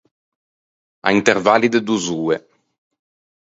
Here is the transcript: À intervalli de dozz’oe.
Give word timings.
À 1.05 1.09
intervalli 1.15 1.69
de 1.73 1.77
dozz’oe. 1.87 2.37